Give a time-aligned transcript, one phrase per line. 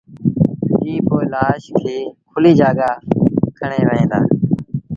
[0.83, 1.95] ائيٚݩ پو لآش کي
[2.31, 2.89] کُليٚ جآڳآ
[3.57, 4.19] کڻي وهيݩ دآ